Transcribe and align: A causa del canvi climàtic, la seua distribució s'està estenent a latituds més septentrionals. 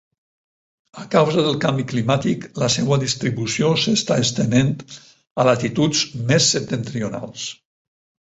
A 0.99 1.03
causa 1.15 1.41
del 1.47 1.57
canvi 1.65 1.83
climàtic, 1.91 2.47
la 2.63 2.69
seua 2.75 2.97
distribució 3.03 3.69
s'està 3.83 4.17
estenent 4.23 4.73
a 5.43 5.45
latituds 5.49 6.01
més 6.33 6.49
septentrionals. 6.57 7.45